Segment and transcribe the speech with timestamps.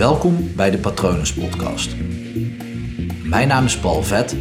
[0.00, 1.96] Welkom bij de Patronus Podcast.
[3.24, 4.36] Mijn naam is Paul Vet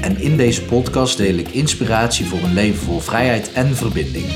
[0.00, 4.26] en in deze podcast deel ik inspiratie voor een leven vol vrijheid en verbinding.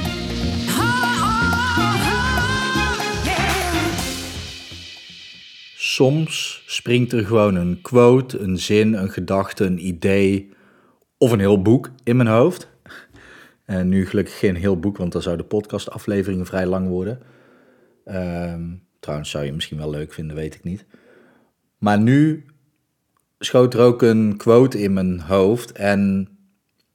[5.76, 10.52] Soms springt er gewoon een quote, een zin, een gedachte, een idee
[11.18, 12.70] of een heel boek in mijn hoofd.
[13.64, 17.20] En nu gelukkig geen heel boek, want dan zou de podcastafleveringen vrij lang worden.
[18.04, 18.62] Ehm,
[19.06, 20.84] trouwens, zou je misschien wel leuk vinden, weet ik niet.
[21.78, 22.44] Maar nu
[23.38, 25.72] schoot er ook een quote in mijn hoofd.
[25.72, 26.28] En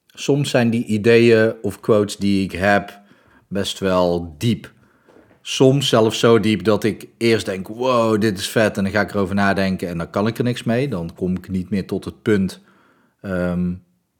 [0.07, 2.99] soms zijn die ideeën of quotes die ik heb
[3.47, 4.71] best wel diep.
[5.41, 8.77] Soms zelfs zo diep dat ik eerst denk: wow, dit is vet.
[8.77, 10.87] En dan ga ik erover nadenken en dan kan ik er niks mee.
[10.87, 12.61] Dan kom ik niet meer tot het punt
[13.21, 13.73] ehm,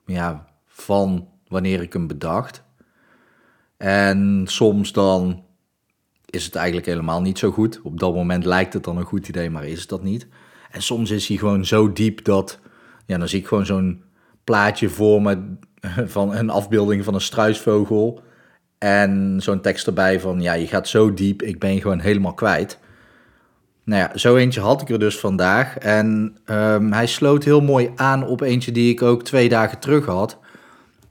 [0.06, 2.62] ja, van wanneer ik hem bedacht.
[3.76, 5.44] En soms dan
[6.32, 7.80] is het eigenlijk helemaal niet zo goed.
[7.82, 10.26] Op dat moment lijkt het dan een goed idee, maar is het dat niet.
[10.70, 12.58] En soms is hij gewoon zo diep dat,
[13.06, 14.02] ja, dan zie ik gewoon zo'n
[14.44, 15.38] plaatje voor me
[16.16, 18.22] van een afbeelding van een struisvogel.
[18.78, 22.34] En zo'n tekst erbij van, ja, je gaat zo diep, ik ben je gewoon helemaal
[22.34, 22.78] kwijt.
[23.84, 25.78] Nou ja, zo eentje had ik er dus vandaag.
[25.78, 30.06] En um, hij sloot heel mooi aan op eentje die ik ook twee dagen terug
[30.06, 30.38] had.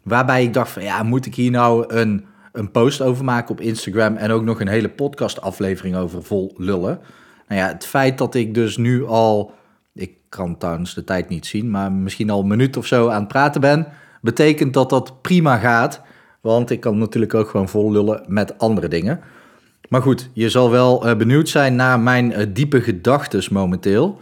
[0.02, 3.61] Waarbij ik dacht van, ja, moet ik hier nou een, een post over maken op
[3.61, 4.16] Instagram...
[4.16, 6.99] en ook nog een hele podcastaflevering over vol lullen?
[7.47, 9.52] Nou ja, het feit dat ik dus nu al...
[9.94, 13.19] Ik kan trouwens de tijd niet zien, maar misschien al een minuut of zo aan
[13.19, 13.88] het praten ben...
[14.22, 16.02] betekent dat dat prima gaat...
[16.41, 19.19] Want ik kan natuurlijk ook gewoon vol lullen met andere dingen.
[19.89, 24.19] Maar goed, je zal wel uh, benieuwd zijn naar mijn uh, diepe gedachten momenteel.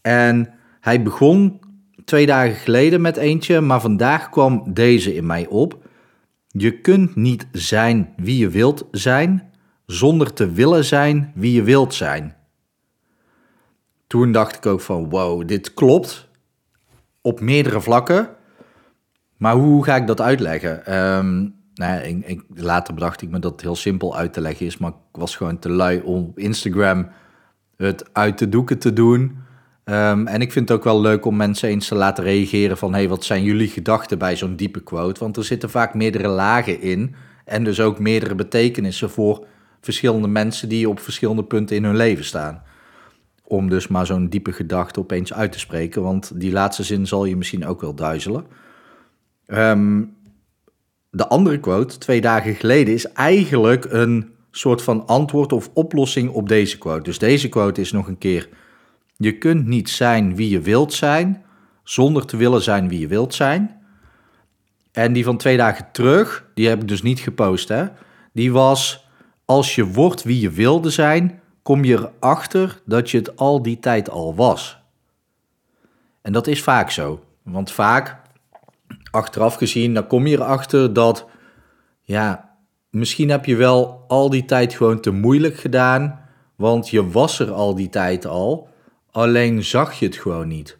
[0.00, 0.48] En
[0.80, 1.60] hij begon
[2.04, 5.81] twee dagen geleden met eentje, maar vandaag kwam deze in mij op.
[6.52, 9.52] Je kunt niet zijn wie je wilt zijn,
[9.86, 12.36] zonder te willen zijn wie je wilt zijn.
[14.06, 16.28] Toen dacht ik ook van, wow, dit klopt
[17.20, 18.28] op meerdere vlakken.
[19.36, 20.98] Maar hoe ga ik dat uitleggen?
[21.16, 24.78] Um, nou ik, later bedacht ik me dat het heel simpel uit te leggen is,
[24.78, 27.08] maar ik was gewoon te lui om op Instagram
[27.76, 29.38] het uit de doeken te doen.
[29.84, 32.94] Um, en ik vind het ook wel leuk om mensen eens te laten reageren van...
[32.94, 35.20] hey, wat zijn jullie gedachten bij zo'n diepe quote?
[35.20, 37.14] Want er zitten vaak meerdere lagen in...
[37.44, 39.46] en dus ook meerdere betekenissen voor
[39.80, 40.68] verschillende mensen...
[40.68, 42.62] die op verschillende punten in hun leven staan.
[43.44, 46.02] Om dus maar zo'n diepe gedachte opeens uit te spreken...
[46.02, 48.46] want die laatste zin zal je misschien ook wel duizelen.
[49.46, 50.16] Um,
[51.10, 56.48] de andere quote, twee dagen geleden, is eigenlijk een soort van antwoord of oplossing op
[56.48, 57.02] deze quote.
[57.02, 58.48] Dus deze quote is nog een keer:
[59.16, 61.44] Je kunt niet zijn wie je wilt zijn,
[61.82, 63.80] zonder te willen zijn wie je wilt zijn.
[64.92, 67.84] En die van twee dagen terug, die heb ik dus niet gepost, hè?
[68.32, 69.08] Die was:
[69.44, 73.78] Als je wordt wie je wilde zijn, kom je erachter dat je het al die
[73.78, 74.78] tijd al was.
[76.22, 77.24] En dat is vaak zo.
[77.42, 78.20] Want vaak
[79.10, 81.26] achteraf gezien, dan kom je erachter dat,
[82.00, 82.56] ja,
[82.90, 86.20] misschien heb je wel al die tijd gewoon te moeilijk gedaan,
[86.56, 88.68] want je was er al die tijd al,
[89.12, 90.78] alleen zag je het gewoon niet.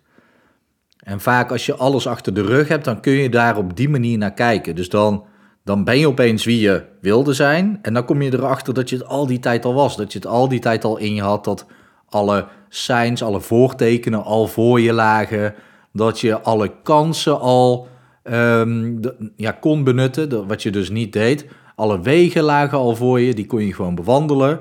[0.99, 3.89] En vaak als je alles achter de rug hebt, dan kun je daar op die
[3.89, 4.75] manier naar kijken.
[4.75, 5.25] Dus dan,
[5.65, 7.79] dan ben je opeens wie je wilde zijn.
[7.83, 9.97] En dan kom je erachter dat je het al die tijd al was.
[9.97, 11.45] Dat je het al die tijd al in je had.
[11.45, 11.67] Dat
[12.09, 15.55] alle signs, alle voortekenen al voor je lagen.
[15.93, 17.89] Dat je alle kansen al
[18.25, 19.01] um,
[19.37, 21.47] ja, kon benutten, wat je dus niet deed.
[21.75, 24.61] Alle wegen lagen al voor je, die kon je gewoon bewandelen.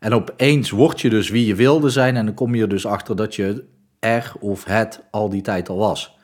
[0.00, 2.86] En opeens word je dus wie je wilde zijn en dan kom je er dus
[2.86, 3.64] achter dat je
[3.98, 6.16] er of het al die tijd al was.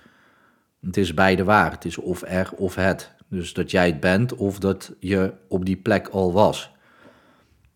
[0.80, 3.14] Het is beide waar, het is of er of het.
[3.28, 6.70] Dus dat jij het bent of dat je op die plek al was.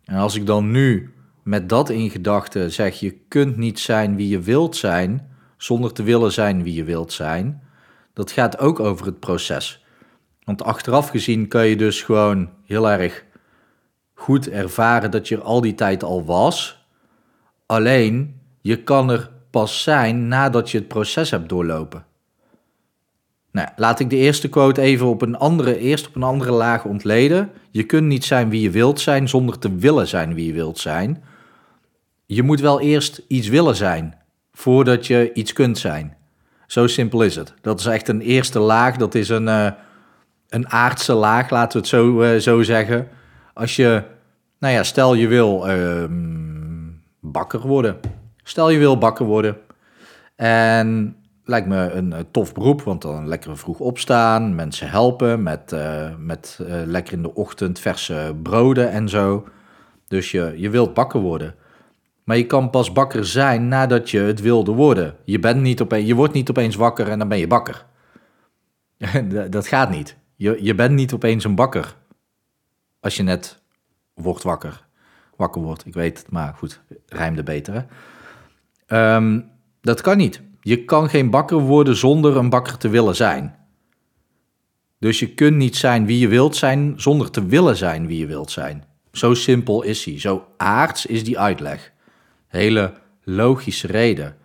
[0.05, 4.29] En als ik dan nu met dat in gedachten zeg, je kunt niet zijn wie
[4.29, 7.63] je wilt zijn, zonder te willen zijn wie je wilt zijn,
[8.13, 9.85] dat gaat ook over het proces.
[10.45, 13.25] Want achteraf gezien kan je dus gewoon heel erg
[14.21, 16.85] goed ervaren dat je er al die tijd al was.
[17.67, 22.05] Alleen je kan er pas zijn nadat je het proces hebt doorlopen.
[23.53, 26.85] Nou, laat ik de eerste quote even op een andere, eerst op een andere laag
[26.85, 27.51] ontleden.
[27.71, 30.79] Je kunt niet zijn wie je wilt zijn zonder te willen zijn wie je wilt
[30.79, 31.23] zijn.
[32.27, 34.15] Je moet wel eerst iets willen zijn
[34.53, 36.17] voordat je iets kunt zijn.
[36.67, 37.55] Zo simpel is het.
[37.61, 38.97] Dat is echt een eerste laag.
[38.97, 39.71] Dat is een, uh,
[40.49, 43.09] een aardse laag, laten we het zo, uh, zo zeggen.
[43.55, 44.03] Als je,
[44.61, 46.05] nou ja, stel je wil uh,
[47.21, 48.01] bakker worden.
[48.43, 49.57] Stel je wil bakker worden.
[50.37, 56.09] En lijkt me een, tof beroep, want dan lekker vroeg opstaan, mensen helpen met, uh,
[56.19, 59.49] met lekker in de ochtend verse broden en zo.
[60.09, 61.55] Dus je, je wilt bakker worden.
[62.25, 65.17] Maar je kan pas bakker zijn nadat je het wilde worden.
[65.25, 67.87] Je, bent niet opeens, je wordt niet opeens wakker en dan ben je bakker.
[69.51, 70.17] dat gaat niet.
[70.37, 71.97] Je, je bent niet opeens een bakker.
[73.01, 73.60] Als je net
[74.23, 74.87] wordt wakker.
[75.37, 77.83] Wakker wordt, ik weet het, maar goed, rijmde beter hè.
[78.87, 79.41] Ehm,
[79.81, 80.41] dat kan niet.
[80.61, 83.55] Je kan geen bakker worden zonder een bakker te willen zijn.
[84.99, 88.27] Dus je kunt niet zijn wie je wilt zijn zonder te willen zijn wie je
[88.27, 88.85] wilt zijn.
[89.13, 90.21] Zo simpel is hij.
[90.21, 91.93] Zo aards is die uitleg.
[92.47, 92.93] Hele
[93.25, 94.37] logische reden.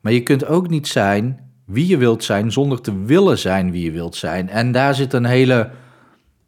[0.00, 3.84] Maar je kunt ook niet zijn wie je wilt zijn zonder te willen zijn wie
[3.84, 4.48] je wilt zijn.
[4.48, 5.70] En daar zit een hele,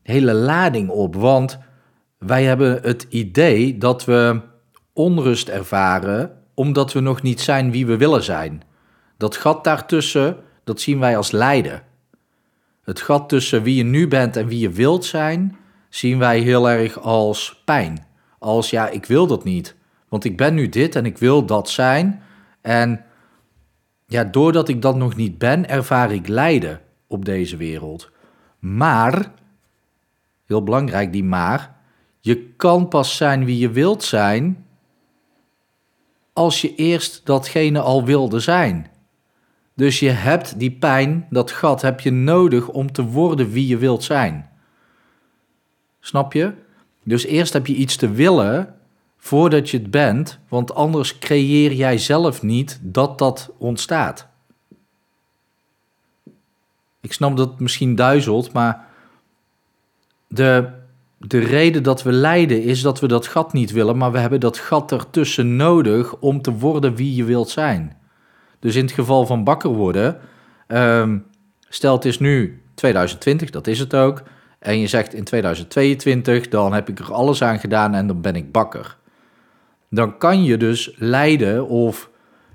[0.02, 1.14] hele lading op.
[1.14, 1.58] Want
[2.18, 4.40] wij hebben het idee dat we
[4.92, 8.62] onrust ervaren omdat we nog niet zijn wie we willen zijn.
[9.16, 11.82] Dat gat daartussen, dat zien wij als lijden.
[12.82, 15.56] Het gat tussen wie je nu bent en wie je wilt zijn,
[15.88, 18.06] zien wij heel erg als pijn.
[18.38, 19.74] Als ja, ik wil dat niet.
[20.08, 22.22] Want ik ben nu dit en ik wil dat zijn.
[22.60, 23.04] En
[24.06, 28.10] ja, doordat ik dat nog niet ben, ervaar ik lijden op deze wereld.
[28.58, 29.32] Maar,
[30.46, 31.73] heel belangrijk die maar,
[32.24, 34.66] je kan pas zijn wie je wilt zijn
[36.32, 38.90] als je eerst datgene al wilde zijn.
[39.74, 43.76] Dus je hebt die pijn, dat gat, heb je nodig om te worden wie je
[43.76, 44.50] wilt zijn.
[46.00, 46.52] Snap je?
[47.02, 48.74] Dus eerst heb je iets te willen
[49.16, 54.26] voordat je het bent, want anders creëer jij zelf niet dat dat ontstaat.
[57.00, 58.88] Ik snap dat het misschien duizelt, maar
[60.28, 60.82] de,
[61.26, 64.40] de reden dat we lijden is dat we dat gat niet willen, maar we hebben
[64.40, 67.96] dat gat ertussen nodig om te worden wie je wilt zijn.
[68.58, 70.18] Dus in het geval van bakker worden,
[70.68, 71.24] um,
[71.68, 74.22] stel het is nu 2020, dat is het ook,
[74.58, 78.36] en je zegt in 2022, dan heb ik er alles aan gedaan en dan ben
[78.36, 78.96] ik bakker.
[79.90, 82.10] Dan kan je dus lijden of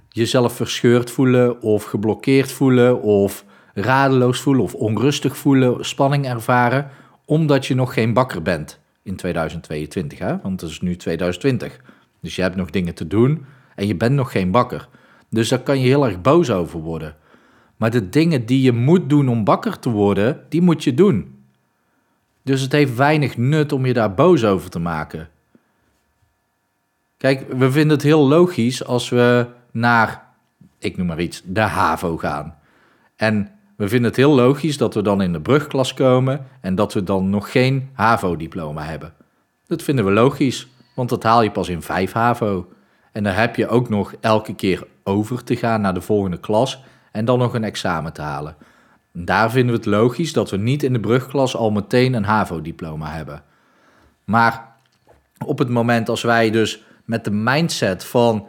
[0.10, 6.90] jezelf verscheurd voelen of geblokkeerd voelen of radeloos voelen of onrustig voelen, spanning ervaren,
[7.30, 10.38] omdat je nog geen bakker bent in 2022, hè?
[10.42, 11.82] want het is nu 2020.
[12.22, 13.46] Dus je hebt nog dingen te doen
[13.76, 14.88] en je bent nog geen bakker.
[15.30, 17.16] Dus daar kan je heel erg boos over worden.
[17.78, 21.44] Maar de dingen die je moet doen om bakker te worden, die moet je doen.
[22.44, 25.30] Dus het heeft weinig nut om je daar boos over te maken.
[27.18, 30.24] Kijk, we vinden het heel logisch als we naar,
[30.80, 32.58] ik noem maar iets, de HAVO gaan.
[33.16, 36.94] En we vinden het heel logisch dat we dan in de brugklas komen en dat
[36.94, 39.14] we dan nog geen HAVO-diploma hebben.
[39.68, 42.68] Dat vinden we logisch, want dat haal je pas in 5 HAVO.
[43.12, 46.84] En dan heb je ook nog elke keer over te gaan naar de volgende klas
[47.12, 48.56] en dan nog een examen te halen.
[49.14, 53.12] Daar vinden we het logisch dat we niet in de brugklas al meteen een HAVO-diploma
[53.12, 53.44] hebben.
[54.24, 54.76] Maar
[55.46, 58.48] op het moment als wij dus met de mindset van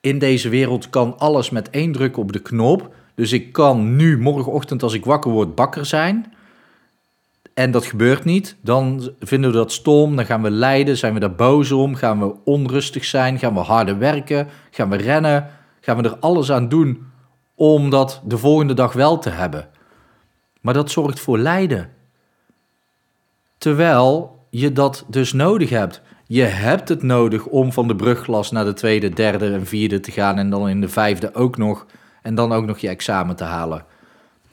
[0.00, 2.96] in deze wereld kan alles met één druk op de knop.
[3.18, 6.32] Dus ik kan nu morgenochtend als ik wakker word bakker zijn.
[7.54, 8.56] En dat gebeurt niet.
[8.60, 10.16] Dan vinden we dat stom.
[10.16, 10.96] Dan gaan we lijden.
[10.96, 11.94] Zijn we daar boos om?
[11.94, 13.38] Gaan we onrustig zijn?
[13.38, 14.48] Gaan we harder werken?
[14.70, 15.50] Gaan we rennen?
[15.80, 17.06] Gaan we er alles aan doen
[17.54, 19.68] om dat de volgende dag wel te hebben?
[20.60, 21.90] Maar dat zorgt voor lijden.
[23.58, 26.02] Terwijl je dat dus nodig hebt.
[26.26, 30.10] Je hebt het nodig om van de brugglas naar de tweede, derde en vierde te
[30.10, 31.86] gaan en dan in de vijfde ook nog
[32.28, 33.84] en dan ook nog je examen te halen.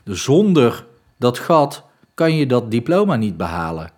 [0.04, 0.86] Zonder
[1.18, 3.92] dat gat kan je dat diploma niet behalen.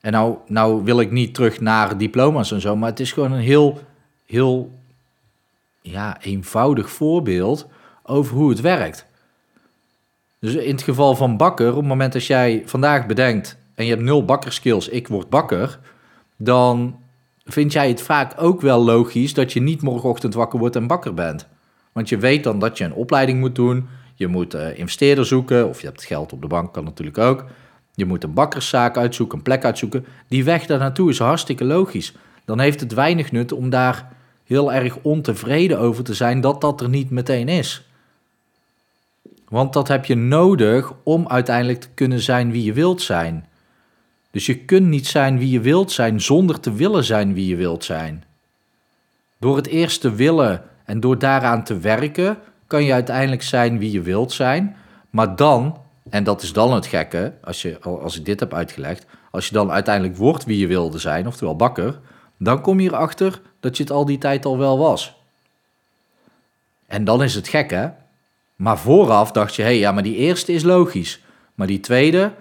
[0.00, 3.32] En nou, nou wil ik niet terug naar diploma's en zo, maar het is gewoon
[3.32, 3.80] een heel,
[4.26, 4.70] heel
[5.80, 7.66] ja, eenvoudig voorbeeld
[8.02, 9.06] over hoe het werkt.
[10.38, 13.90] Dus in het geval van bakker, op het moment dat jij vandaag bedenkt en je
[13.90, 15.78] hebt nul bakkerskills, ik word bakker,
[16.36, 16.96] dan
[17.44, 21.14] vind jij het vaak ook wel logisch dat je niet morgenochtend wakker wordt en bakker
[21.14, 21.52] bent.
[21.94, 25.68] Want je weet dan dat je een opleiding moet doen, je moet uh, investeerder zoeken,
[25.68, 27.44] of je hebt geld op de bank, kan natuurlijk ook.
[27.94, 30.06] Je moet een bakkerszaak uitzoeken, een plek uitzoeken.
[30.28, 32.14] Die weg daar naartoe is hartstikke logisch.
[32.44, 34.12] Dan heeft het weinig nut om daar
[34.44, 37.88] heel erg ontevreden over te zijn dat dat er niet meteen is.
[39.48, 43.46] Want dat heb je nodig om uiteindelijk te kunnen zijn wie je wilt zijn.
[44.30, 47.56] Dus je kunt niet zijn wie je wilt zijn zonder te willen zijn wie je
[47.56, 48.24] wilt zijn.
[49.38, 53.90] Door het eerst te willen en door daaraan te werken, kan je uiteindelijk zijn wie
[53.90, 54.76] je wilt zijn.
[55.10, 55.78] Maar dan,
[56.10, 59.54] en dat is dan het gekke, als, je, als ik dit heb uitgelegd, als je
[59.54, 62.00] dan uiteindelijk wordt wie je wilde zijn, oftewel bakker,
[62.38, 65.14] dan kom je erachter dat je het al die tijd al wel was.
[66.86, 67.88] En dan is het gek, hè?
[68.56, 71.22] Maar vooraf dacht je, hé, hey, ja, maar die eerste is logisch.
[71.54, 72.32] Maar die tweede,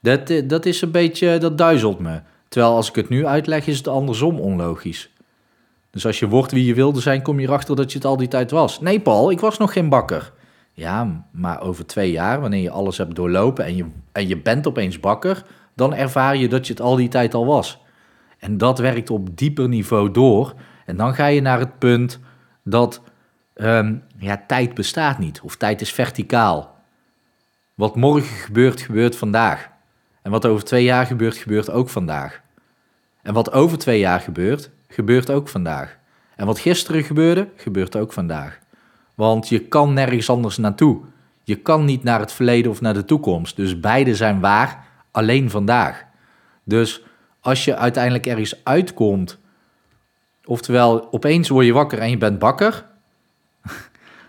[0.00, 2.20] dat, dat is een beetje, dat duizelt me.
[2.48, 5.10] Terwijl als ik het nu uitleg, is het andersom onlogisch.
[5.90, 8.16] Dus als je wordt wie je wilde zijn, kom je erachter dat je het al
[8.16, 8.80] die tijd was.
[8.80, 10.32] Nee, Paul, ik was nog geen bakker.
[10.72, 14.66] Ja, maar over twee jaar, wanneer je alles hebt doorlopen en je, en je bent
[14.66, 15.44] opeens bakker,
[15.74, 17.78] dan ervaar je dat je het al die tijd al was.
[18.38, 20.54] En dat werkt op dieper niveau door.
[20.86, 22.18] En dan ga je naar het punt
[22.64, 23.02] dat
[23.54, 25.40] ehm, ja, tijd bestaat niet.
[25.40, 26.74] Of tijd is verticaal.
[27.74, 29.70] Wat morgen gebeurt, gebeurt vandaag.
[30.22, 32.40] En wat over twee jaar gebeurt, gebeurt ook vandaag.
[33.22, 35.98] En wat over twee jaar gebeurt, gebeurt ook vandaag.
[36.36, 38.58] En wat gisteren gebeurde, gebeurt ook vandaag.
[39.14, 41.00] Want je kan nergens anders naartoe.
[41.44, 43.56] Je kan niet naar het verleden of naar de toekomst.
[43.56, 46.04] Dus beide zijn waar, alleen vandaag.
[46.64, 47.02] Dus
[47.40, 49.38] als je uiteindelijk ergens uitkomt,
[50.44, 52.86] oftewel opeens word je wakker en je bent bakker,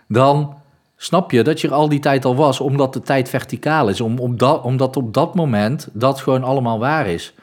[0.08, 0.56] dan
[0.96, 4.00] snap je dat je er al die tijd al was, omdat de tijd verticaal is.
[4.00, 7.34] Om, om dat, omdat op dat moment dat gewoon allemaal waar is.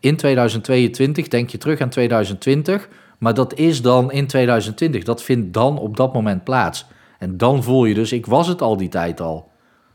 [0.00, 5.04] In 2022 denk je terug aan 2020, maar dat is dan in 2020.
[5.04, 6.86] Dat vindt dan op dat moment plaats.
[7.18, 9.50] En dan voel je dus, ik was het al die tijd al.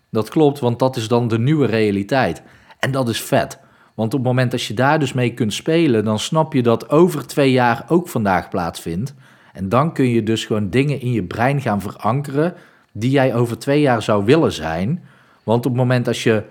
[0.09, 2.41] Dat klopt, want dat is dan de nieuwe realiteit.
[2.79, 3.59] En dat is vet.
[3.95, 6.89] Want op het moment dat je daar dus mee kunt spelen, dan snap je dat
[6.89, 9.13] over twee jaar ook vandaag plaatsvindt.
[9.53, 12.53] En dan kun je dus gewoon dingen in je brein gaan verankeren
[12.91, 15.03] die jij over twee jaar zou willen zijn.
[15.43, 16.43] Want op het moment dat je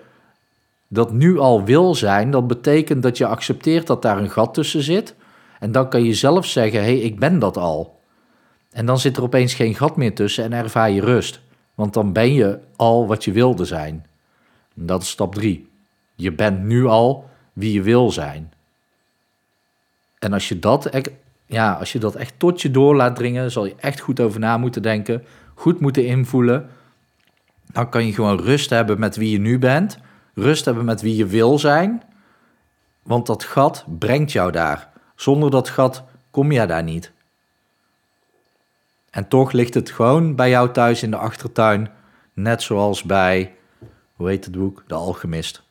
[0.95, 4.83] dat nu al wil zijn, dat betekent dat je accepteert dat daar een gat tussen
[4.83, 5.15] zit.
[5.59, 8.01] En dan kan je zelf zeggen: hé, hey, ik ben dat al.
[8.71, 11.41] En dan zit er opeens geen gat meer tussen en ervaar je rust.
[11.75, 14.07] Want dan ben je al wat je wilde zijn.
[14.75, 15.69] Dat is stap drie.
[16.15, 18.53] Je bent nu al wie je wil zijn.
[20.19, 20.91] En als je dat,
[21.47, 24.41] ja, als je dat echt tot je door laat dringen, zal je echt goed over
[24.41, 25.25] na moeten denken,
[25.55, 26.69] goed moeten invoelen.
[27.73, 29.99] Dan kan je gewoon rust hebben met wie je nu bent,
[30.35, 32.03] rust hebben met wie je wil zijn,
[33.03, 34.93] want dat gat brengt jou daar.
[35.15, 37.13] Zonder dat gat kom je daar niet.
[39.11, 41.89] En toch ligt het gewoon bij jou thuis in de achtertuin,
[42.33, 43.55] net zoals bij,
[44.17, 44.85] hoe heet het boek?
[44.87, 45.63] De Alchemist.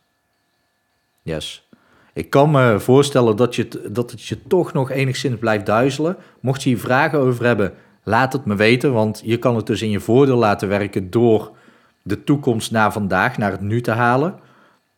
[1.22, 1.68] Yes.
[2.14, 6.18] Ik kan me voorstellen dat, je, dat het je toch nog enigszins blijft duizelen.
[6.40, 8.94] Mocht je hier vragen over hebben, laat het me weten.
[8.94, 11.52] Want je kan het dus in je voordeel laten werken door
[12.02, 14.40] de toekomst naar vandaag, naar het nu te halen.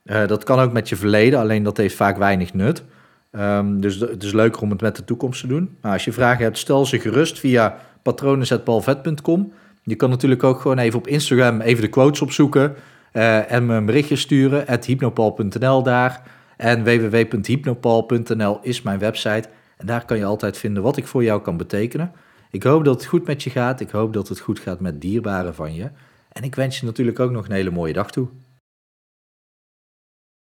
[0.05, 2.83] Uh, dat kan ook met je verleden, alleen dat heeft vaak weinig nut.
[3.31, 5.77] Um, dus het is leuker om het met de toekomst te doen.
[5.81, 9.51] Maar als je vragen hebt, stel ze gerust via patronen.palvet.com.
[9.83, 12.75] Je kan natuurlijk ook gewoon even op Instagram even de quotes opzoeken
[13.13, 16.21] uh, en me een berichtje sturen, at hypnopal.nl daar.
[16.57, 19.49] En www.hypnopal.nl is mijn website.
[19.77, 22.11] En daar kan je altijd vinden wat ik voor jou kan betekenen.
[22.51, 23.79] Ik hoop dat het goed met je gaat.
[23.79, 25.89] Ik hoop dat het goed gaat met dierbaren van je.
[26.31, 28.27] En ik wens je natuurlijk ook nog een hele mooie dag toe.